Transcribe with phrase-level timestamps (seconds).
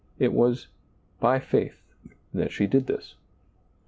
[0.17, 0.67] It was"
[1.25, 1.75] by faith"
[2.33, 3.13] that she did this.